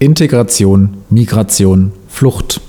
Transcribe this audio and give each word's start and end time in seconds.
Integration, 0.00 0.98
Migration, 1.10 1.90
Flucht. 2.06 2.60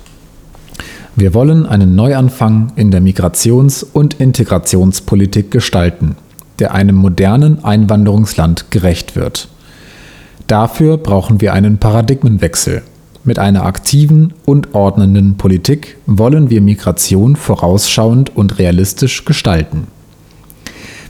Wir 1.16 1.36
wollen 1.36 1.68
einen 1.68 1.94
Neuanfang 1.94 2.74
in 2.76 2.90
der 2.90 3.02
Migrations- 3.02 3.84
und 3.84 4.16
Integrationspolitik 4.16 5.52
gestalten, 5.52 6.16
der 6.58 6.74
einem 6.74 6.96
modernen 6.96 7.64
Einwanderungsland 7.64 8.72
gerecht 8.72 9.16
wird. 9.16 9.48
Dafür 10.48 10.98
brauchen 10.98 11.40
wir 11.40 11.54
einen 11.54 11.78
Paradigmenwechsel. 11.78 12.82
Mit 13.24 13.38
einer 13.38 13.64
aktiven 13.64 14.34
und 14.46 14.74
ordnenden 14.74 15.38
Politik 15.38 15.98
wollen 16.08 16.50
wir 16.50 16.62
Migration 16.62 17.36
vorausschauend 17.36 18.36
und 18.36 18.58
realistisch 18.58 19.24
gestalten. 19.26 19.86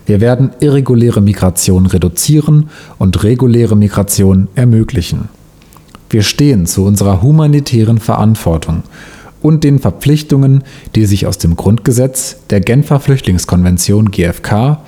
Wir 0.05 0.19
werden 0.19 0.49
irreguläre 0.59 1.21
Migration 1.21 1.85
reduzieren 1.85 2.69
und 2.97 3.23
reguläre 3.23 3.77
Migration 3.77 4.49
ermöglichen. 4.55 5.29
Wir 6.09 6.23
stehen 6.23 6.65
zu 6.65 6.85
unserer 6.85 7.21
humanitären 7.21 7.99
Verantwortung 7.99 8.83
und 9.41 9.63
den 9.63 9.79
Verpflichtungen, 9.79 10.63
die 10.95 11.05
sich 11.05 11.27
aus 11.27 11.37
dem 11.37 11.55
Grundgesetz, 11.55 12.37
der 12.49 12.61
Genfer 12.61 12.99
Flüchtlingskonvention 12.99 14.09
GFK, 14.09 14.79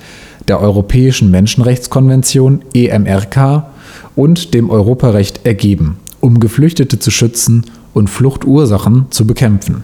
der 0.47 0.59
Europäischen 0.59 1.29
Menschenrechtskonvention 1.29 2.63
EMRK 2.73 3.67
und 4.15 4.53
dem 4.53 4.69
Europarecht 4.69 5.45
ergeben, 5.45 5.99
um 6.19 6.39
Geflüchtete 6.39 6.97
zu 6.97 7.11
schützen 7.11 7.65
und 7.93 8.09
Fluchtursachen 8.09 9.05
zu 9.11 9.27
bekämpfen. 9.27 9.83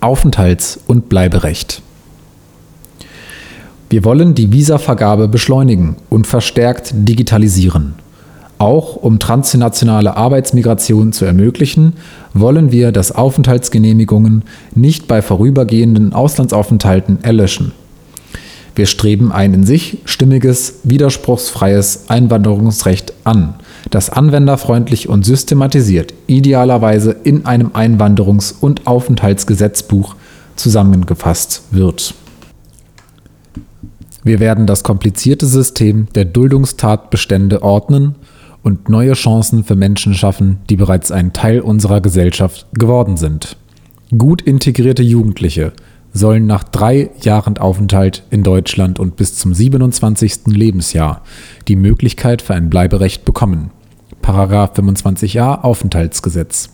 Aufenthalts- 0.00 0.78
und 0.86 1.08
Bleiberecht. 1.08 1.82
Wir 3.90 4.04
wollen 4.04 4.34
die 4.34 4.52
Visavergabe 4.52 5.28
beschleunigen 5.28 5.96
und 6.08 6.26
verstärkt 6.26 6.92
digitalisieren. 6.94 7.94
Auch 8.60 8.96
um 8.96 9.18
transnationale 9.18 10.18
Arbeitsmigration 10.18 11.14
zu 11.14 11.24
ermöglichen, 11.24 11.94
wollen 12.34 12.70
wir, 12.70 12.92
dass 12.92 13.10
Aufenthaltsgenehmigungen 13.10 14.42
nicht 14.74 15.08
bei 15.08 15.22
vorübergehenden 15.22 16.12
Auslandsaufenthalten 16.12 17.24
erlöschen. 17.24 17.72
Wir 18.74 18.84
streben 18.84 19.32
ein 19.32 19.54
in 19.54 19.64
sich 19.64 19.96
stimmiges, 20.04 20.80
widerspruchsfreies 20.84 22.10
Einwanderungsrecht 22.10 23.14
an, 23.24 23.54
das 23.88 24.10
anwenderfreundlich 24.10 25.08
und 25.08 25.24
systematisiert, 25.24 26.12
idealerweise 26.26 27.16
in 27.24 27.46
einem 27.46 27.68
Einwanderungs- 27.68 28.52
und 28.60 28.86
Aufenthaltsgesetzbuch 28.86 30.16
zusammengefasst 30.56 31.62
wird. 31.70 32.12
Wir 34.22 34.38
werden 34.38 34.66
das 34.66 34.84
komplizierte 34.84 35.46
System 35.46 36.08
der 36.14 36.26
Duldungstatbestände 36.26 37.62
ordnen 37.62 38.16
und 38.62 38.88
neue 38.88 39.12
Chancen 39.12 39.64
für 39.64 39.76
Menschen 39.76 40.14
schaffen, 40.14 40.58
die 40.68 40.76
bereits 40.76 41.10
ein 41.10 41.32
Teil 41.32 41.60
unserer 41.60 42.00
Gesellschaft 42.00 42.66
geworden 42.72 43.16
sind. 43.16 43.56
Gut 44.16 44.42
integrierte 44.42 45.02
Jugendliche 45.02 45.72
sollen 46.12 46.46
nach 46.46 46.64
drei 46.64 47.10
Jahren 47.20 47.58
Aufenthalt 47.58 48.24
in 48.30 48.42
Deutschland 48.42 48.98
und 48.98 49.16
bis 49.16 49.36
zum 49.36 49.54
27. 49.54 50.46
Lebensjahr 50.46 51.22
die 51.68 51.76
Möglichkeit 51.76 52.42
für 52.42 52.54
ein 52.54 52.70
Bleiberecht 52.70 53.24
bekommen. 53.24 53.70
Paragraph 54.20 54.72
25a 54.74 55.62
Aufenthaltsgesetz. 55.62 56.70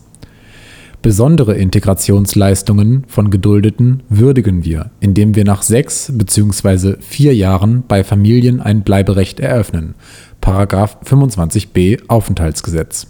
Besondere 1.02 1.54
Integrationsleistungen 1.54 3.04
von 3.06 3.30
Geduldeten 3.30 4.02
würdigen 4.08 4.64
wir, 4.64 4.90
indem 4.98 5.36
wir 5.36 5.44
nach 5.44 5.62
sechs 5.62 6.10
bzw. 6.12 6.96
vier 7.00 7.34
Jahren 7.34 7.84
bei 7.86 8.02
Familien 8.02 8.60
ein 8.60 8.82
Bleiberecht 8.82 9.38
eröffnen. 9.38 9.94
Paragraph 10.40 10.98
25b 11.04 12.02
Aufenthaltsgesetz. 12.08 13.08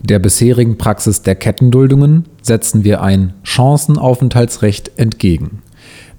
Der 0.00 0.18
bisherigen 0.18 0.78
Praxis 0.78 1.22
der 1.22 1.34
Kettenduldungen 1.34 2.26
setzen 2.42 2.84
wir 2.84 3.02
ein 3.02 3.34
Chancenaufenthaltsrecht 3.42 4.98
entgegen. 4.98 5.62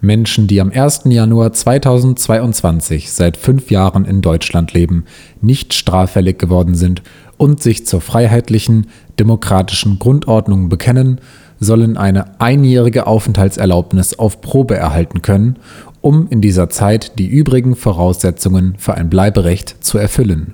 Menschen, 0.02 0.48
die 0.48 0.62
am 0.62 0.72
1. 0.72 1.04
Januar 1.06 1.54
2022 1.54 3.12
seit 3.12 3.38
fünf 3.38 3.72
Jahren 3.72 4.06
in 4.06 4.22
Deutschland 4.22 4.74
leben, 4.74 5.06
nicht 5.42 5.74
straffällig 5.74 6.38
geworden 6.38 6.76
sind 6.76 7.02
und 7.38 7.62
sich 7.62 7.86
zur 7.86 8.02
freiheitlichen, 8.02 8.88
demokratischen 9.20 10.00
Grundordnung 10.00 10.70
bekennen, 10.70 11.20
sollen 11.60 11.98
eine 11.98 12.40
einjährige 12.40 13.08
Aufenthaltserlaubnis 13.08 14.20
auf 14.20 14.42
Probe 14.42 14.76
erhalten 14.76 15.22
können, 15.22 15.58
um 16.08 16.28
in 16.30 16.40
dieser 16.40 16.70
Zeit 16.70 17.20
die 17.20 17.28
übrigen 17.28 17.76
Voraussetzungen 17.76 18.76
für 18.78 18.94
ein 18.94 19.10
Bleiberecht 19.10 19.84
zu 19.84 19.98
erfüllen, 19.98 20.54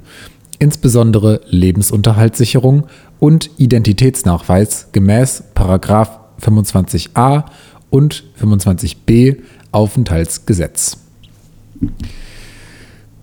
insbesondere 0.57 1.41
Lebensunterhaltssicherung 1.47 2.87
und 3.19 3.51
Identitätsnachweis 3.57 4.87
gemäß 4.93 5.43
25a 5.55 7.43
und 7.91 8.23
25b 8.41 9.37
Aufenthaltsgesetz. 9.71 10.97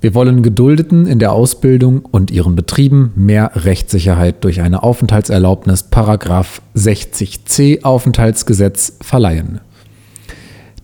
Wir 0.00 0.14
wollen 0.14 0.44
Geduldeten 0.44 1.08
in 1.08 1.18
der 1.18 1.32
Ausbildung 1.32 1.98
und 1.98 2.30
ihren 2.30 2.54
Betrieben 2.54 3.10
mehr 3.16 3.50
Rechtssicherheit 3.56 4.44
durch 4.44 4.60
eine 4.60 4.84
Aufenthaltserlaubnis 4.84 5.82
Paragraf 5.82 6.62
60c 6.76 7.82
Aufenthaltsgesetz 7.82 8.98
verleihen. 9.00 9.60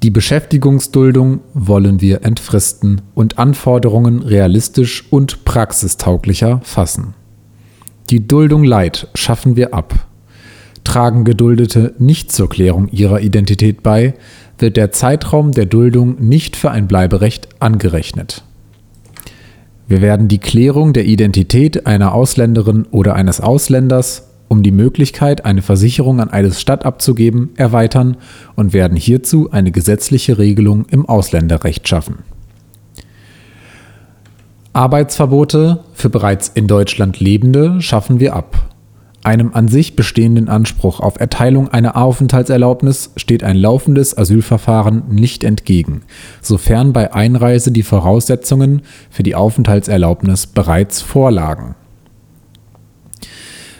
Die 0.06 0.12
Beschäftigungsduldung 0.12 1.40
wollen 1.52 2.00
wir 2.00 2.24
entfristen 2.24 3.00
und 3.16 3.40
Anforderungen 3.40 4.22
realistisch 4.22 5.04
und 5.10 5.44
praxistauglicher 5.44 6.60
fassen. 6.62 7.14
Die 8.10 8.28
Duldung 8.28 8.62
Leid 8.62 9.08
schaffen 9.16 9.56
wir 9.56 9.74
ab. 9.74 10.06
Tragen 10.84 11.24
Geduldete 11.24 11.92
nicht 11.98 12.30
zur 12.30 12.48
Klärung 12.48 12.86
ihrer 12.86 13.20
Identität 13.20 13.82
bei, 13.82 14.14
wird 14.60 14.76
der 14.76 14.92
Zeitraum 14.92 15.50
der 15.50 15.66
Duldung 15.66 16.24
nicht 16.24 16.54
für 16.54 16.70
ein 16.70 16.86
Bleiberecht 16.86 17.48
angerechnet. 17.58 18.44
Wir 19.88 20.02
werden 20.02 20.28
die 20.28 20.38
Klärung 20.38 20.92
der 20.92 21.06
Identität 21.06 21.84
einer 21.84 22.14
Ausländerin 22.14 22.86
oder 22.92 23.16
eines 23.16 23.40
Ausländers, 23.40 24.25
um 24.48 24.62
die 24.62 24.70
Möglichkeit, 24.70 25.44
eine 25.44 25.62
Versicherung 25.62 26.20
an 26.20 26.30
eine 26.30 26.52
Stadt 26.52 26.84
abzugeben, 26.84 27.50
erweitern 27.56 28.16
und 28.54 28.72
werden 28.72 28.96
hierzu 28.96 29.50
eine 29.50 29.72
gesetzliche 29.72 30.38
Regelung 30.38 30.86
im 30.90 31.06
Ausländerrecht 31.06 31.88
schaffen. 31.88 32.18
Arbeitsverbote 34.72 35.80
für 35.94 36.10
bereits 36.10 36.48
in 36.48 36.66
Deutschland 36.66 37.18
Lebende 37.18 37.80
schaffen 37.80 38.20
wir 38.20 38.36
ab. 38.36 38.74
Einem 39.24 39.54
an 39.54 39.66
sich 39.66 39.96
bestehenden 39.96 40.48
Anspruch 40.48 41.00
auf 41.00 41.18
Erteilung 41.18 41.68
einer 41.68 41.96
Aufenthaltserlaubnis 41.96 43.10
steht 43.16 43.42
ein 43.42 43.56
laufendes 43.56 44.16
Asylverfahren 44.16 45.04
nicht 45.08 45.42
entgegen, 45.42 46.02
sofern 46.42 46.92
bei 46.92 47.12
Einreise 47.12 47.72
die 47.72 47.82
Voraussetzungen 47.82 48.82
für 49.10 49.24
die 49.24 49.34
Aufenthaltserlaubnis 49.34 50.46
bereits 50.46 51.02
vorlagen. 51.02 51.74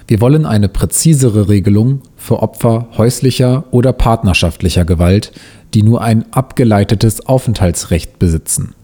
Wir 0.08 0.20
wollen 0.20 0.46
eine 0.46 0.68
präzisere 0.68 1.48
Regelung 1.48 2.02
für 2.16 2.40
Opfer 2.40 2.88
häuslicher 2.96 3.64
oder 3.72 3.92
partnerschaftlicher 3.92 4.84
Gewalt, 4.84 5.32
die 5.74 5.82
nur 5.82 6.00
ein 6.00 6.32
abgeleitetes 6.32 7.26
Aufenthaltsrecht 7.26 8.18
besitzen. 8.20 8.74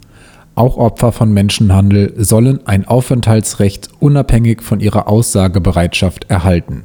Auch 0.57 0.77
Opfer 0.77 1.13
von 1.13 1.33
Menschenhandel 1.33 2.13
sollen 2.17 2.67
ein 2.67 2.87
Aufenthaltsrecht 2.87 3.89
unabhängig 4.01 4.63
von 4.63 4.81
ihrer 4.81 5.09
Aussagebereitschaft 5.09 6.29
erhalten. 6.29 6.85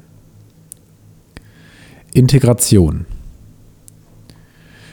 Integration 2.13 3.05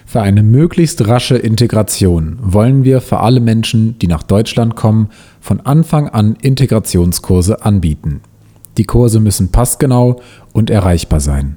Für 0.07 0.23
eine 0.23 0.43
möglichst 0.43 1.07
rasche 1.07 1.37
Integration 1.37 2.39
wollen 2.41 2.83
wir 2.83 3.01
für 3.01 3.21
alle 3.21 3.41
Menschen, 3.41 3.99
die 3.99 4.07
nach 4.07 4.23
Deutschland 4.23 4.75
kommen, 4.75 5.11
von 5.41 5.61
Anfang 5.61 6.09
an 6.09 6.37
Integrationskurse 6.41 7.65
anbieten. 7.65 8.23
Die 8.79 8.85
Kurse 8.85 9.21
müssen 9.21 9.49
passgenau 9.49 10.21
und 10.53 10.71
erreichbar 10.71 11.21
sein. 11.21 11.57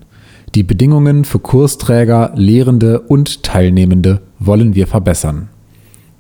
Die 0.56 0.64
Bedingungen 0.64 1.26
für 1.26 1.40
Kursträger, 1.40 2.32
Lehrende 2.36 3.02
und 3.02 3.44
Teilnehmende 3.44 4.22
wollen 4.40 4.76
wir 4.76 4.88
verbessern. 4.88 5.50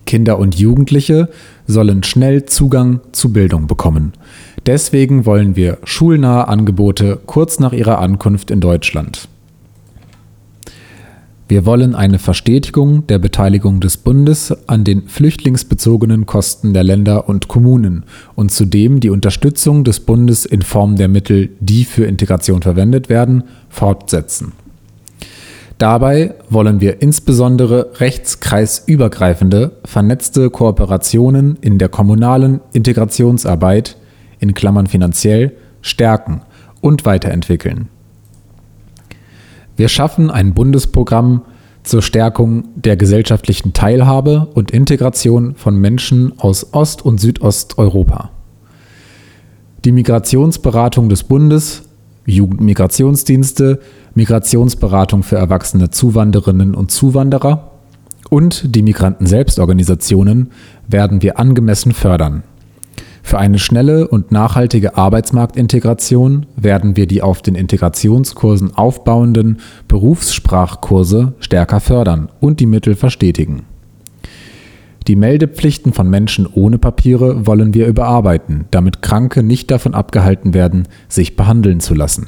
Kinder 0.06 0.40
und 0.40 0.56
Jugendliche 0.56 1.30
sollen 1.66 2.04
schnell 2.04 2.46
Zugang 2.46 3.02
zu 3.12 3.32
Bildung 3.32 3.68
bekommen. 3.68 4.14
Deswegen 4.66 5.26
wollen 5.26 5.56
wir 5.56 5.78
schulnahe 5.84 6.48
Angebote 6.48 7.20
kurz 7.26 7.60
nach 7.60 7.74
ihrer 7.74 8.00
Ankunft 8.00 8.50
in 8.50 8.62
Deutschland. 8.62 9.28
Wir 11.50 11.66
wollen 11.66 11.96
eine 11.96 12.20
Verstetigung 12.20 13.08
der 13.08 13.20
Beteiligung 13.20 13.80
des 13.80 13.96
Bundes 13.96 14.54
an 14.68 14.84
den 14.84 15.08
flüchtlingsbezogenen 15.08 16.26
Kosten 16.26 16.74
der 16.74 16.84
Länder 16.84 17.30
und 17.30 17.48
Kommunen 17.48 18.04
und 18.36 18.52
zudem 18.52 19.00
die 19.00 19.10
Unterstützung 19.10 19.86
des 19.86 20.02
Bundes 20.02 20.46
in 20.46 20.62
Form 20.62 20.98
der 20.98 21.08
Mittel, 21.08 21.52
die 21.62 21.86
für 21.86 22.04
Integration 22.04 22.64
verwendet 22.64 23.08
werden, 23.08 23.44
fortsetzen. 23.70 24.52
Dabei 25.78 26.34
wollen 26.50 26.82
wir 26.82 27.02
insbesondere 27.02 27.92
rechtskreisübergreifende, 28.02 29.72
vernetzte 29.86 30.50
Kooperationen 30.50 31.58
in 31.62 31.78
der 31.78 31.88
kommunalen 31.88 32.60
Integrationsarbeit, 32.74 33.96
in 34.40 34.54
Klammern 34.54 34.88
finanziell, 34.88 35.54
stärken 35.82 36.42
und 36.82 37.06
weiterentwickeln. 37.06 37.88
Wir 39.78 39.90
schaffen 39.90 40.32
ein 40.32 40.56
Bundesprogramm 40.56 41.44
zur 41.84 42.02
Stärkung 42.02 42.66
der 42.76 42.98
gesellschaftlichen 42.98 43.74
Teilhabe 43.74 44.48
und 44.56 44.72
Integration 44.72 45.54
von 45.56 45.78
Menschen 45.78 46.38
aus 46.40 46.74
Ost- 46.74 47.06
und 47.06 47.22
Südosteuropa. 47.22 48.32
Die 49.86 49.92
Migrationsberatung 49.92 51.10
des 51.10 51.24
Bundes, 51.24 51.84
Jugendmigrationsdienste, 52.26 53.80
Migrationsberatung 54.16 55.22
für 55.22 55.38
erwachsene 55.38 55.92
Zuwanderinnen 55.92 56.74
und 56.74 56.92
Zuwanderer 56.92 57.72
und 58.30 58.76
die 58.76 58.82
Migranten-Selbstorganisationen 58.82 60.52
werden 60.88 61.22
wir 61.22 61.40
angemessen 61.40 61.94
fördern. 61.94 62.44
Für 63.28 63.40
eine 63.40 63.60
schnelle 63.60 64.08
und 64.08 64.32
nachhaltige 64.32 64.96
Arbeitsmarktintegration 64.96 66.46
werden 66.56 66.96
wir 66.96 67.08
die 67.08 67.22
auf 67.22 67.42
den 67.42 67.56
Integrationskursen 67.56 68.78
aufbauenden 68.78 69.60
Berufssprachkurse 69.90 71.34
stärker 71.40 71.82
fördern 71.82 72.30
und 72.40 72.62
die 72.62 72.66
Mittel 72.66 72.96
verstetigen. 72.96 73.64
Die 75.08 75.18
Meldepflichten 75.18 75.92
von 75.92 76.10
Menschen 76.10 76.48
ohne 76.48 76.78
Papiere 76.78 77.46
wollen 77.46 77.74
wir 77.74 77.88
überarbeiten, 77.88 78.64
damit 78.72 79.02
Kranke 79.02 79.44
nicht 79.44 79.72
davon 79.72 79.94
abgehalten 79.94 80.54
werden, 80.54 80.88
sich 81.10 81.36
behandeln 81.36 81.82
zu 81.82 81.96
lassen. 81.96 82.28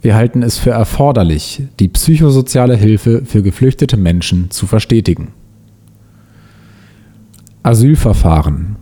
Wir 0.00 0.14
halten 0.14 0.42
es 0.42 0.56
für 0.56 0.70
erforderlich, 0.70 1.64
die 1.80 1.88
psychosoziale 1.88 2.76
Hilfe 2.76 3.26
für 3.26 3.42
geflüchtete 3.42 3.98
Menschen 3.98 4.50
zu 4.50 4.66
verstetigen. 4.66 5.34
Asylverfahren 7.62 8.76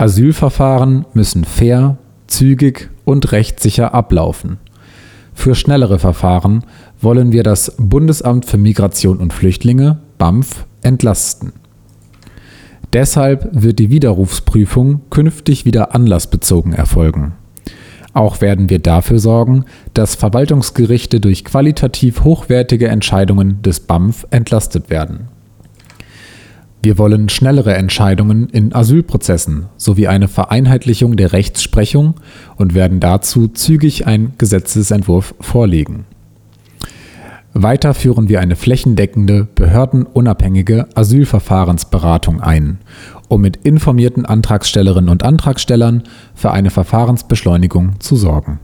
Asylverfahren 0.00 1.04
müssen 1.12 1.44
fair, 1.44 1.98
zügig 2.26 2.88
und 3.04 3.32
rechtssicher 3.32 3.92
ablaufen. 3.92 4.56
Für 5.34 5.54
schnellere 5.54 5.98
Verfahren 5.98 6.64
wollen 7.02 7.32
wir 7.32 7.42
das 7.42 7.74
Bundesamt 7.76 8.46
für 8.46 8.56
Migration 8.56 9.18
und 9.18 9.34
Flüchtlinge 9.34 9.98
BAMF 10.16 10.64
entlasten. 10.80 11.52
Deshalb 12.94 13.50
wird 13.52 13.78
die 13.78 13.90
Widerrufsprüfung 13.90 15.02
künftig 15.10 15.66
wieder 15.66 15.94
anlassbezogen 15.94 16.72
erfolgen. 16.72 17.34
Auch 18.14 18.40
werden 18.40 18.70
wir 18.70 18.78
dafür 18.78 19.18
sorgen, 19.18 19.66
dass 19.92 20.14
Verwaltungsgerichte 20.14 21.20
durch 21.20 21.44
qualitativ 21.44 22.24
hochwertige 22.24 22.88
Entscheidungen 22.88 23.60
des 23.60 23.80
BAMF 23.80 24.26
entlastet 24.30 24.88
werden. 24.88 25.28
Wir 26.82 26.96
wollen 26.96 27.28
schnellere 27.28 27.74
Entscheidungen 27.74 28.48
in 28.48 28.74
Asylprozessen 28.74 29.66
sowie 29.76 30.08
eine 30.08 30.28
Vereinheitlichung 30.28 31.16
der 31.16 31.34
Rechtsprechung 31.34 32.14
und 32.56 32.72
werden 32.74 33.00
dazu 33.00 33.48
zügig 33.48 34.06
einen 34.06 34.32
Gesetzesentwurf 34.38 35.34
vorlegen. 35.40 36.06
Weiter 37.52 37.92
führen 37.92 38.28
wir 38.28 38.40
eine 38.40 38.56
flächendeckende, 38.56 39.46
behördenunabhängige 39.54 40.88
Asylverfahrensberatung 40.94 42.40
ein, 42.40 42.78
um 43.28 43.42
mit 43.42 43.56
informierten 43.56 44.24
Antragstellerinnen 44.24 45.10
und 45.10 45.22
Antragstellern 45.22 46.04
für 46.34 46.52
eine 46.52 46.70
Verfahrensbeschleunigung 46.70 48.00
zu 48.00 48.16
sorgen. 48.16 48.60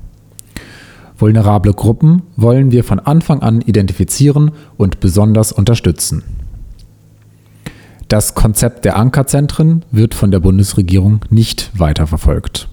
Vulnerable 1.19 1.75
Gruppen 1.75 2.23
wollen 2.37 2.71
wir 2.71 2.85
von 2.85 3.01
Anfang 3.01 3.43
an 3.43 3.61
identifizieren 3.61 4.53
und 4.77 5.01
besonders 5.01 5.51
unterstützen. 5.53 6.23
Das 8.09 8.35
Konzept 8.35 8.85
der 8.85 8.97
Ankerzentren 8.97 9.85
wird 9.91 10.15
von 10.15 10.31
der 10.31 10.39
Bundesregierung 10.39 11.21
nicht 11.29 11.73
weiterverfolgt. 11.77 12.69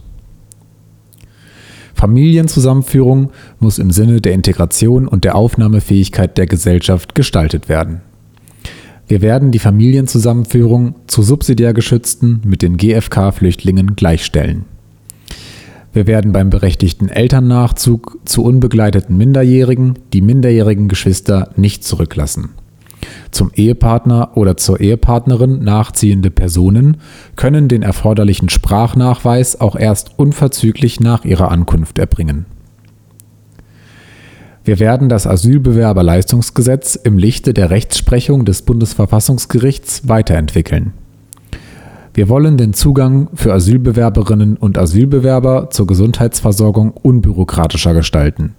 Familienzusammenführung 1.96 3.32
muss 3.60 3.80
im 3.80 3.90
Sinne 3.90 4.22
der 4.22 4.34
Integration 4.34 5.08
und 5.08 5.24
der 5.24 5.36
Aufnahmefähigkeit 5.36 6.38
der 6.38 6.46
Gesellschaft 6.46 7.16
gestaltet 7.16 7.68
werden. 7.68 8.02
Wir 9.08 9.22
werden 9.22 9.52
die 9.52 9.60
Familienzusammenführung 9.60 10.96
zu 11.08 11.24
subsidiär 11.24 11.74
geschützten 11.74 12.42
mit 12.46 12.62
den 12.62 12.78
GFK-Flüchtlingen 12.78 13.96
gleichstellen. 13.96 14.66
Wir 15.94 16.08
werden 16.08 16.32
beim 16.32 16.50
berechtigten 16.50 17.10
Elternnachzug 17.10 18.20
zu 18.26 18.44
unbegleiteten 18.44 19.18
Minderjährigen 19.18 20.00
die 20.12 20.22
minderjährigen 20.22 20.90
Geschwister 20.90 21.52
nicht 21.56 21.84
zurücklassen. 21.84 22.50
Zum 23.34 23.50
Ehepartner 23.56 24.38
oder 24.38 24.58
zur 24.58 24.80
Ehepartnerin 24.80 25.64
nachziehende 25.64 26.30
Personen 26.30 26.98
können 27.36 27.68
den 27.68 27.82
erforderlichen 27.82 28.48
Sprachnachweis 28.50 29.60
auch 29.60 29.76
erst 29.76 30.20
unverzüglich 30.20 31.00
nach 31.00 31.26
ihrer 31.26 31.50
Ankunft 31.50 31.98
erbringen. 31.98 32.46
Wir 34.64 34.80
werden 34.80 35.10
das 35.10 35.26
Asylbewerberleistungsgesetz 35.26 36.96
im 36.96 37.18
Lichte 37.18 37.56
der 37.56 37.72
Rechtsprechung 37.72 38.46
des 38.46 38.62
Bundesverfassungsgerichts 38.62 40.08
weiterentwickeln. 40.08 40.94
Wir 42.14 42.30
wollen 42.30 42.58
den 42.58 42.74
Zugang 42.74 43.30
für 43.34 43.52
Asylbewerberinnen 43.52 44.58
und 44.58 44.78
Asylbewerber 44.78 45.72
zur 45.72 45.88
Gesundheitsversorgung 45.88 46.92
unbürokratischer 46.92 47.96
gestalten. 47.96 48.54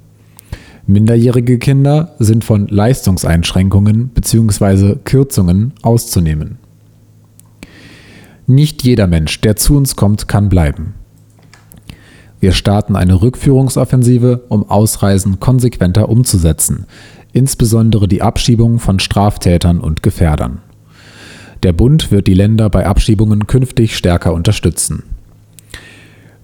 Minderjährige 0.87 1.59
Kinder 1.59 2.15
sind 2.19 2.45
von 2.45 2.69
Leistungseinschränkungen 2.69 4.09
bzw. 4.09 4.97
Kürzungen 5.03 5.73
auszunehmen. 5.81 6.59
Nicht 8.47 8.83
jeder 8.83 9.07
Mensch, 9.07 9.41
der 9.41 9.57
zu 9.57 9.79
uns 9.79 9.97
kommt, 9.97 10.29
kann 10.29 10.51
bleiben. 10.51 10.95
Wir 12.39 12.53
starten 12.53 12.97
eine 12.97 13.23
Rückführungsoffensive, 13.23 14.45
um 14.49 14.69
Ausreisen 14.69 15.41
konsequenter 15.41 16.11
umzusetzen, 16.11 16.85
insbesondere 17.33 18.07
die 18.07 18.21
Abschiebung 18.21 18.79
von 18.79 19.01
Straftätern 19.01 19.81
und 19.81 20.03
Gefährdern. 20.03 20.61
Der 21.63 21.73
Bund 21.73 22.11
wird 22.11 22.27
die 22.27 22.35
Länder 22.35 22.69
bei 22.69 22.85
Abschiebungen 22.85 23.47
künftig 23.47 23.97
stärker 23.97 24.35
unterstützen. 24.35 25.03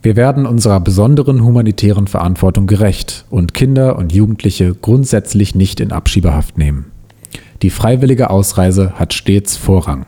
Wir 0.03 0.17
werden 0.17 0.47
unserer 0.47 0.81
besonderen 0.81 1.45
humanitären 1.45 2.07
Verantwortung 2.07 2.67
gerecht 2.67 3.27
und 3.29 3.53
Kinder 3.53 3.97
und 3.97 4.13
Jugendliche 4.13 4.75
grundsätzlich 4.75 5.55
nicht 5.55 5.79
in 5.79 5.93
Abschiebehaft 5.93 6.57
nehmen. 6.57 6.87
Die 7.61 7.69
freiwillige 7.69 8.31
Ausreise 8.31 8.95
hat 8.95 9.13
stets 9.13 9.59
Vorrang. 9.59 10.07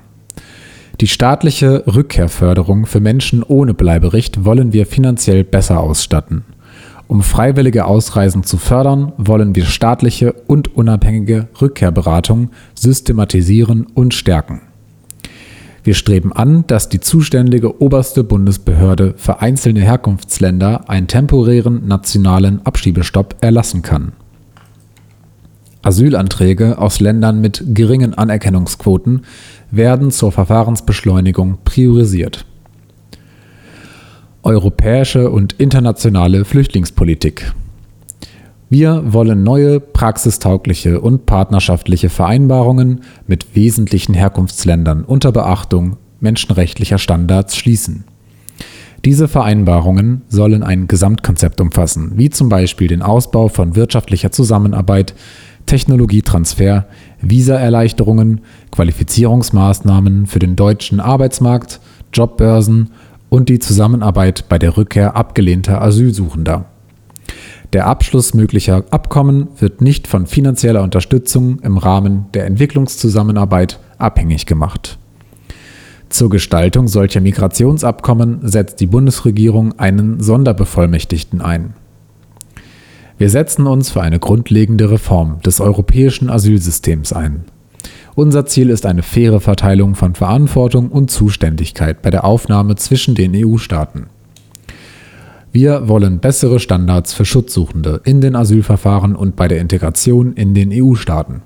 Die 1.02 1.08
staatliche 1.08 1.84
Rückkehrförderung 1.86 2.86
für 2.86 3.00
Menschen 3.00 3.42
ohne 3.42 3.74
Bleiberecht 3.74 4.46
wollen 4.46 4.72
wir 4.72 4.86
finanziell 4.86 5.44
besser 5.44 5.80
ausstatten. 5.80 6.44
Um 7.06 7.22
freiwillige 7.22 7.84
Ausreisen 7.84 8.44
zu 8.44 8.56
fördern, 8.56 9.12
wollen 9.18 9.54
wir 9.54 9.66
staatliche 9.66 10.32
und 10.46 10.74
unabhängige 10.74 11.48
Rückkehrberatung 11.60 12.50
systematisieren 12.74 13.86
und 13.92 14.14
stärken. 14.14 14.62
Wir 15.84 15.94
streben 15.94 16.32
an, 16.32 16.64
dass 16.68 16.88
die 16.88 17.00
zuständige 17.00 17.80
oberste 17.82 18.22
Bundesbehörde 18.22 19.14
für 19.16 19.40
einzelne 19.40 19.80
Herkunftsländer 19.80 20.88
einen 20.88 21.08
temporären 21.08 21.88
nationalen 21.88 22.64
Abschiebestopp 22.64 23.36
erlassen 23.40 23.82
kann. 23.82 24.12
Asylanträge 25.82 26.78
aus 26.78 27.00
Ländern 27.00 27.40
mit 27.40 27.64
geringen 27.74 28.14
Anerkennungsquoten 28.14 29.22
werden 29.72 30.12
zur 30.12 30.30
Verfahrensbeschleunigung 30.30 31.58
priorisiert. 31.64 32.46
Europäische 34.44 35.30
und 35.30 35.54
internationale 35.54 36.44
Flüchtlingspolitik 36.44 37.52
wir 38.72 39.12
wollen 39.12 39.42
neue, 39.42 39.80
praxistaugliche 39.80 41.02
und 41.02 41.26
partnerschaftliche 41.26 42.08
Vereinbarungen 42.08 43.02
mit 43.26 43.54
wesentlichen 43.54 44.14
Herkunftsländern 44.14 45.04
unter 45.04 45.30
Beachtung 45.30 45.98
menschenrechtlicher 46.20 46.96
Standards 46.96 47.54
schließen. 47.54 48.04
Diese 49.04 49.28
Vereinbarungen 49.28 50.22
sollen 50.28 50.62
ein 50.62 50.88
Gesamtkonzept 50.88 51.60
umfassen, 51.60 52.12
wie 52.16 52.30
zum 52.30 52.48
Beispiel 52.48 52.88
den 52.88 53.02
Ausbau 53.02 53.48
von 53.48 53.76
wirtschaftlicher 53.76 54.32
Zusammenarbeit, 54.32 55.14
Technologietransfer, 55.66 56.86
Visaerleichterungen, 57.20 58.40
Qualifizierungsmaßnahmen 58.70 60.26
für 60.26 60.38
den 60.38 60.56
deutschen 60.56 60.98
Arbeitsmarkt, 60.98 61.78
Jobbörsen 62.14 62.88
und 63.28 63.50
die 63.50 63.58
Zusammenarbeit 63.58 64.48
bei 64.48 64.58
der 64.58 64.78
Rückkehr 64.78 65.14
abgelehnter 65.14 65.82
Asylsuchender. 65.82 66.72
Der 67.72 67.86
Abschluss 67.86 68.34
möglicher 68.34 68.84
Abkommen 68.90 69.48
wird 69.58 69.80
nicht 69.80 70.06
von 70.06 70.26
finanzieller 70.26 70.82
Unterstützung 70.82 71.58
im 71.60 71.78
Rahmen 71.78 72.26
der 72.34 72.44
Entwicklungszusammenarbeit 72.44 73.78
abhängig 73.96 74.44
gemacht. 74.44 74.98
Zur 76.10 76.28
Gestaltung 76.28 76.86
solcher 76.86 77.22
Migrationsabkommen 77.22 78.46
setzt 78.46 78.80
die 78.80 78.86
Bundesregierung 78.86 79.78
einen 79.78 80.20
Sonderbevollmächtigten 80.20 81.40
ein. 81.40 81.72
Wir 83.16 83.30
setzen 83.30 83.66
uns 83.66 83.90
für 83.90 84.02
eine 84.02 84.18
grundlegende 84.18 84.90
Reform 84.90 85.40
des 85.40 85.58
europäischen 85.58 86.28
Asylsystems 86.28 87.14
ein. 87.14 87.44
Unser 88.14 88.44
Ziel 88.44 88.68
ist 88.68 88.84
eine 88.84 89.02
faire 89.02 89.40
Verteilung 89.40 89.94
von 89.94 90.14
Verantwortung 90.14 90.90
und 90.90 91.10
Zuständigkeit 91.10 92.02
bei 92.02 92.10
der 92.10 92.24
Aufnahme 92.24 92.76
zwischen 92.76 93.14
den 93.14 93.32
EU-Staaten. 93.34 94.08
Wir 95.52 95.86
wollen 95.86 96.18
bessere 96.18 96.58
Standards 96.58 97.12
für 97.12 97.26
Schutzsuchende 97.26 98.00
in 98.04 98.22
den 98.22 98.34
Asylverfahren 98.34 99.14
und 99.14 99.36
bei 99.36 99.48
der 99.48 99.60
Integration 99.60 100.32
in 100.32 100.54
den 100.54 100.70
EU-Staaten. 100.72 101.42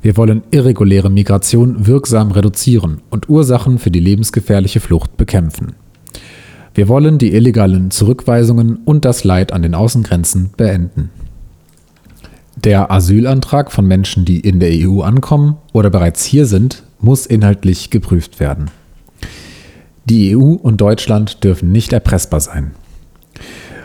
Wir 0.00 0.16
wollen 0.16 0.42
irreguläre 0.50 1.10
Migration 1.10 1.86
wirksam 1.86 2.30
reduzieren 2.30 3.02
und 3.10 3.28
Ursachen 3.28 3.78
für 3.78 3.90
die 3.90 4.00
lebensgefährliche 4.00 4.80
Flucht 4.80 5.18
bekämpfen. 5.18 5.74
Wir 6.72 6.88
wollen 6.88 7.18
die 7.18 7.34
illegalen 7.34 7.90
Zurückweisungen 7.90 8.78
und 8.86 9.04
das 9.04 9.24
Leid 9.24 9.52
an 9.52 9.60
den 9.60 9.74
Außengrenzen 9.74 10.50
beenden. 10.56 11.10
Der 12.56 12.90
Asylantrag 12.90 13.70
von 13.70 13.86
Menschen, 13.86 14.24
die 14.24 14.40
in 14.40 14.58
der 14.58 14.70
EU 14.72 15.02
ankommen 15.02 15.58
oder 15.74 15.90
bereits 15.90 16.24
hier 16.24 16.46
sind, 16.46 16.82
muss 16.98 17.26
inhaltlich 17.26 17.90
geprüft 17.90 18.40
werden. 18.40 18.70
Die 20.10 20.36
EU 20.36 20.52
und 20.52 20.82
Deutschland 20.82 21.42
dürfen 21.42 21.72
nicht 21.72 21.94
erpressbar 21.94 22.40
sein. 22.40 22.72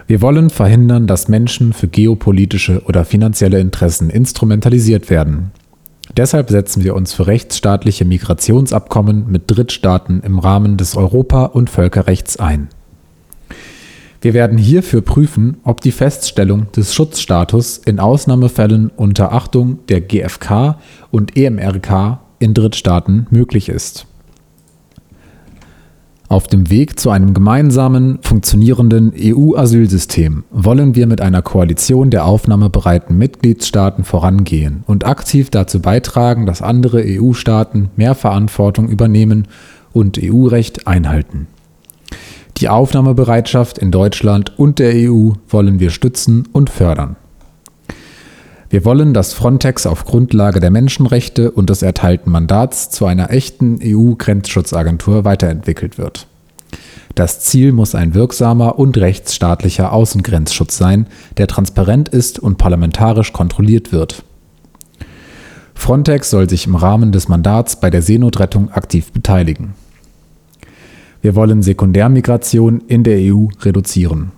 Wir 0.08 0.22
wollen 0.22 0.50
verhindern, 0.50 1.08
dass 1.08 1.30
Menschen 1.30 1.72
für 1.72 1.88
geopolitische 1.88 2.82
oder 2.86 3.06
finanzielle 3.06 3.60
Interessen 3.60 4.10
instrumentalisiert 4.10 5.10
werden 5.10 5.52
Deshalb 6.16 6.50
setzen 6.50 6.84
wir 6.84 6.96
uns 6.96 7.14
für 7.14 7.28
rechtsstaatliche 7.28 8.06
Migrationsabkommen 8.06 9.30
mit 9.30 9.44
Drittstaaten 9.48 10.22
im 10.22 10.40
Rahmen 10.40 10.78
des 10.78 10.96
Europa- 10.96 11.46
und 11.46 11.70
Völkerrechts 11.70 12.38
ein. 12.38 12.70
Wir 14.22 14.34
werden 14.34 14.58
hierfür 14.58 15.02
prüfen, 15.02 15.58
ob 15.64 15.82
die 15.82 15.92
Feststellung 15.92 16.72
des 16.72 16.96
Schutzstatus 16.96 17.78
in 17.78 18.00
Ausnahmefällen 18.00 18.92
unter 18.96 19.34
Achtung 19.34 19.80
der 19.88 20.02
GfK 20.02 20.78
und 21.12 21.38
EMRK 21.38 22.20
in 22.40 22.54
Drittstaaten 22.54 23.28
möglich 23.30 23.70
ist 23.70 24.08
auf 26.28 26.48
dem 26.48 26.70
Weg 26.70 27.00
zu 27.00 27.12
einem 27.12 27.34
gemeinsamen, 27.34 28.20
funktionierenden 28.22 29.14
EU-Asylsystem 29.16 30.44
wollen 30.50 30.96
wir 30.96 31.06
mit 31.06 31.22
einer 31.22 31.44
Koalition 31.44 32.10
der 32.10 32.26
aufnahmebereiten 32.26 33.16
Mitgliedstaaten 33.18 34.04
vorangehen 34.04 34.84
und 34.88 35.06
aktiv 35.06 35.52
dazu 35.52 35.82
beitragen, 35.82 36.46
dass 36.46 36.64
andere 36.64 37.04
EU-Staaten 37.06 37.90
mehr 37.96 38.16
Verantwortung 38.16 38.90
übernehmen 38.90 39.48
und 39.94 40.20
EU-Recht 40.22 40.88
einhalten. 40.88 41.48
Die 42.58 42.70
Aufnahmebereitschaft 42.70 43.78
in 43.78 43.92
Deutschland 43.92 44.58
und 44.58 44.80
der 44.80 44.94
EU 44.96 45.32
wollen 45.48 45.80
wir 45.80 45.90
stützen 45.92 46.48
und 46.54 46.70
fördern. 46.70 47.18
Wir 48.76 48.84
wollen, 48.84 49.14
dass 49.14 49.34
Frontex 49.34 49.86
auf 49.86 50.04
Grundlage 50.04 50.60
der 50.60 50.70
Menschenrechte 50.70 51.50
und 51.50 51.70
des 51.70 51.82
erteilten 51.82 52.30
Mandats 52.30 52.90
zu 52.90 53.06
einer 53.06 53.32
echten 53.32 53.80
EU-Grenzschutzagentur 53.82 55.24
weiterentwickelt 55.24 55.98
wird. 55.98 56.28
Das 57.16 57.40
Ziel 57.40 57.72
muss 57.72 57.96
ein 57.96 58.14
wirksamer 58.14 58.78
und 58.78 58.98
rechtsstaatlicher 58.98 59.94
Außengrenzschutz 59.94 60.78
sein, 60.78 61.08
der 61.38 61.48
transparent 61.48 62.10
ist 62.10 62.38
und 62.38 62.58
parlamentarisch 62.58 63.32
kontrolliert 63.32 63.94
wird. 63.94 64.24
Frontex 65.74 66.30
soll 66.30 66.50
sich 66.50 66.68
im 66.68 66.76
Rahmen 66.76 67.14
des 67.14 67.30
Mandats 67.30 67.80
bei 67.80 67.90
der 67.90 68.02
Seenotrettung 68.02 68.72
aktiv 68.72 69.14
beteiligen. 69.14 69.74
Wir 71.22 71.34
wollen 71.36 71.64
Sekundärmigration 71.64 72.82
in 72.90 73.06
der 73.06 73.20
EU 73.34 73.46
reduzieren. 73.62 74.34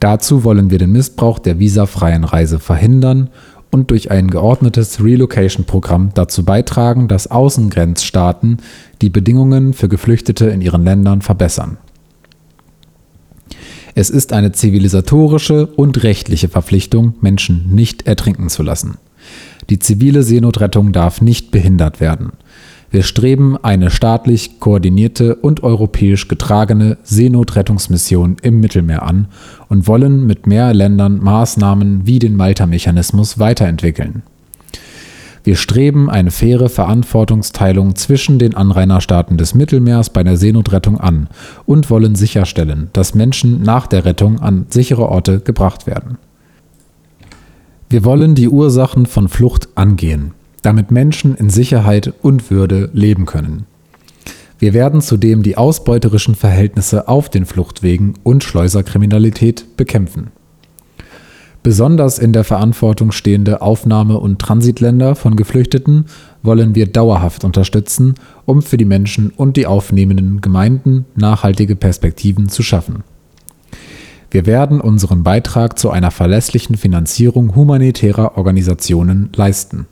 Dazu 0.00 0.44
wollen 0.44 0.70
wir 0.70 0.78
den 0.78 0.92
Missbrauch 0.92 1.38
der 1.38 1.58
visafreien 1.58 2.24
Reise 2.24 2.58
verhindern 2.58 3.30
und 3.70 3.90
durch 3.90 4.10
ein 4.10 4.28
geordnetes 4.28 5.02
Relocation-Programm 5.02 6.10
dazu 6.14 6.44
beitragen, 6.44 7.08
dass 7.08 7.30
Außengrenzstaaten 7.30 8.58
die 9.02 9.10
Bedingungen 9.10 9.74
für 9.74 9.88
Geflüchtete 9.88 10.46
in 10.46 10.60
ihren 10.60 10.84
Ländern 10.84 11.20
verbessern. 11.20 11.78
Es 13.94 14.10
ist 14.10 14.32
eine 14.32 14.52
zivilisatorische 14.52 15.66
und 15.66 16.02
rechtliche 16.04 16.48
Verpflichtung, 16.48 17.14
Menschen 17.20 17.74
nicht 17.74 18.06
ertrinken 18.06 18.48
zu 18.48 18.62
lassen. 18.62 18.96
Die 19.70 19.80
zivile 19.80 20.22
Seenotrettung 20.22 20.92
darf 20.92 21.20
nicht 21.20 21.50
behindert 21.50 22.00
werden. 22.00 22.32
Wir 22.90 23.02
streben 23.02 23.58
eine 23.62 23.90
staatlich 23.90 24.60
koordinierte 24.60 25.34
und 25.34 25.62
europäisch 25.62 26.26
getragene 26.26 26.96
Seenotrettungsmission 27.02 28.36
im 28.40 28.60
Mittelmeer 28.60 29.02
an 29.02 29.28
und 29.68 29.86
wollen 29.86 30.26
mit 30.26 30.46
mehr 30.46 30.72
Ländern 30.72 31.22
Maßnahmen 31.22 32.06
wie 32.06 32.18
den 32.18 32.34
Malta-Mechanismus 32.34 33.38
weiterentwickeln. 33.38 34.22
Wir 35.44 35.56
streben 35.56 36.08
eine 36.08 36.30
faire 36.30 36.68
Verantwortungsteilung 36.68 37.94
zwischen 37.94 38.38
den 38.38 38.54
Anrainerstaaten 38.54 39.36
des 39.36 39.54
Mittelmeers 39.54 40.10
bei 40.10 40.22
der 40.22 40.38
Seenotrettung 40.38 40.98
an 40.98 41.28
und 41.66 41.90
wollen 41.90 42.14
sicherstellen, 42.14 42.88
dass 42.94 43.14
Menschen 43.14 43.62
nach 43.62 43.86
der 43.86 44.06
Rettung 44.06 44.40
an 44.40 44.66
sichere 44.70 45.08
Orte 45.08 45.40
gebracht 45.40 45.86
werden. 45.86 46.16
Wir 47.90 48.04
wollen 48.04 48.34
die 48.34 48.48
Ursachen 48.48 49.06
von 49.06 49.28
Flucht 49.28 49.68
angehen 49.74 50.32
damit 50.62 50.90
Menschen 50.90 51.34
in 51.34 51.50
Sicherheit 51.50 52.12
und 52.22 52.50
Würde 52.50 52.90
leben 52.92 53.26
können. 53.26 53.66
Wir 54.58 54.74
werden 54.74 55.00
zudem 55.00 55.42
die 55.42 55.56
ausbeuterischen 55.56 56.34
Verhältnisse 56.34 57.06
auf 57.06 57.28
den 57.28 57.46
Fluchtwegen 57.46 58.14
und 58.24 58.42
Schleuserkriminalität 58.42 59.76
bekämpfen. 59.76 60.32
Besonders 61.62 62.18
in 62.18 62.32
der 62.32 62.44
Verantwortung 62.44 63.12
stehende 63.12 63.60
Aufnahme- 63.62 64.18
und 64.18 64.38
Transitländer 64.38 65.14
von 65.14 65.36
Geflüchteten 65.36 66.06
wollen 66.42 66.74
wir 66.74 66.86
dauerhaft 66.86 67.44
unterstützen, 67.44 68.14
um 68.46 68.62
für 68.62 68.76
die 68.76 68.84
Menschen 68.84 69.30
und 69.30 69.56
die 69.56 69.66
aufnehmenden 69.66 70.40
Gemeinden 70.40 71.04
nachhaltige 71.14 71.76
Perspektiven 71.76 72.48
zu 72.48 72.62
schaffen. 72.62 73.02
Wir 74.30 74.46
werden 74.46 74.80
unseren 74.80 75.22
Beitrag 75.22 75.78
zu 75.78 75.90
einer 75.90 76.10
verlässlichen 76.10 76.76
Finanzierung 76.76 77.54
humanitärer 77.54 78.36
Organisationen 78.36 79.30
leisten. 79.34 79.86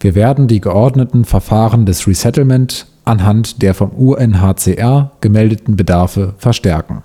Wir 0.00 0.14
werden 0.14 0.46
die 0.46 0.60
geordneten 0.60 1.24
Verfahren 1.24 1.86
des 1.86 2.06
Resettlement 2.06 2.86
anhand 3.04 3.62
der 3.62 3.72
vom 3.72 3.90
UNHCR 3.90 5.12
gemeldeten 5.20 5.76
Bedarfe 5.76 6.34
verstärken. 6.38 7.02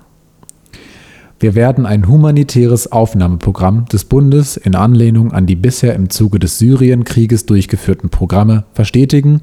Wir 1.42 1.56
werden 1.56 1.86
ein 1.86 2.06
humanitäres 2.06 2.92
Aufnahmeprogramm 2.92 3.86
des 3.86 4.04
Bundes 4.04 4.56
in 4.56 4.76
Anlehnung 4.76 5.32
an 5.32 5.46
die 5.46 5.56
bisher 5.56 5.94
im 5.94 6.08
Zuge 6.08 6.38
des 6.38 6.58
Syrienkrieges 6.58 7.46
durchgeführten 7.46 8.10
Programme 8.10 8.64
verstetigen 8.74 9.40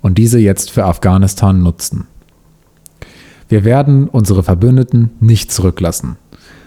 und 0.00 0.16
diese 0.16 0.38
jetzt 0.38 0.70
für 0.70 0.84
Afghanistan 0.84 1.62
nutzen. 1.62 2.06
Wir 3.50 3.64
werden 3.64 4.08
unsere 4.08 4.42
Verbündeten 4.42 5.10
nicht 5.20 5.52
zurücklassen. 5.52 6.16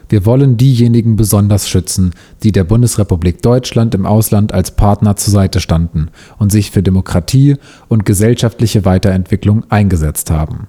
Wir 0.10 0.26
wollen 0.26 0.58
diejenigen 0.58 1.16
besonders 1.16 1.68
schützen, 1.68 2.12
die 2.44 2.52
der 2.52 2.64
Bundesrepublik 2.64 3.42
Deutschland 3.42 3.96
im 3.96 4.06
Ausland 4.06 4.54
als 4.54 4.72
Partner 4.72 5.16
zur 5.16 5.34
Seite 5.34 5.60
standen 5.60 6.10
und 6.38 6.52
sich 6.52 6.72
für 6.72 6.84
Demokratie 6.84 7.58
und 7.88 8.06
gesellschaftliche 8.06 8.86
Weiterentwicklung 8.86 9.64
eingesetzt 9.70 10.30
haben. 10.32 10.68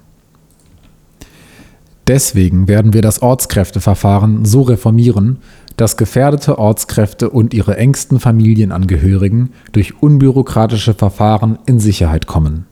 Deswegen 2.07 2.69
werden 2.69 2.93
wir 2.93 3.01
das 3.01 3.21
Ortskräfteverfahren 3.21 4.45
so 4.45 4.61
reformieren, 4.61 5.39
dass 5.75 5.97
gefährdete 5.97 6.57
Ortskräfte 6.57 7.29
und 7.29 7.53
ihre 7.53 7.77
engsten 7.77 8.19
Familienangehörigen 8.19 9.49
durch 9.73 10.01
unbürokratische 10.01 10.93
Verfahren 10.93 11.59
in 11.65 11.79
Sicherheit 11.79 12.25
kommen. 12.25 12.65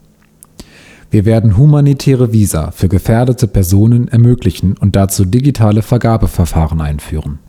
Wir 1.15 1.23
werden 1.23 1.55
humanitäre 1.55 2.33
Visa 2.33 2.71
für 2.71 2.89
gefährdete 2.89 3.47
Personen 3.47 4.09
ermöglichen 4.09 4.75
und 4.77 4.97
dazu 4.97 5.23
digitale 5.23 5.81
Vergabeverfahren 5.81 6.81
einführen. 6.81 7.39